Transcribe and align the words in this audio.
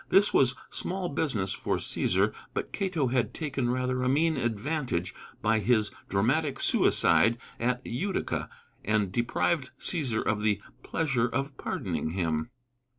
This 0.09 0.33
was 0.33 0.55
small 0.71 1.09
business 1.09 1.53
for 1.53 1.77
Cæsar, 1.77 2.33
but 2.55 2.71
Cato 2.73 3.09
had 3.09 3.35
taken 3.35 3.69
rather 3.69 4.01
a 4.01 4.09
mean 4.09 4.35
advantage 4.35 5.13
by 5.43 5.59
his 5.59 5.91
dramatic 6.09 6.59
suicide 6.59 7.37
at 7.59 7.85
Utica, 7.85 8.49
and 8.83 9.11
deprived 9.11 9.69
Cæsar 9.79 10.25
of 10.25 10.41
the 10.41 10.59
"pleasure 10.81 11.27
of 11.29 11.55
pardoning 11.55 12.13
him." 12.13 12.49